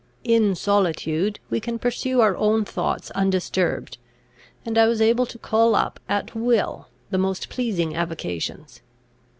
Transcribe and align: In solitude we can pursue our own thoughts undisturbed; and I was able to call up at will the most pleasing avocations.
In 0.23 0.55
solitude 0.55 1.39
we 1.51 1.59
can 1.59 1.77
pursue 1.77 2.21
our 2.21 2.35
own 2.35 2.65
thoughts 2.65 3.11
undisturbed; 3.11 3.99
and 4.65 4.75
I 4.75 4.87
was 4.87 4.99
able 4.99 5.27
to 5.27 5.37
call 5.37 5.75
up 5.75 5.99
at 6.09 6.33
will 6.33 6.87
the 7.11 7.19
most 7.19 7.49
pleasing 7.49 7.95
avocations. 7.95 8.81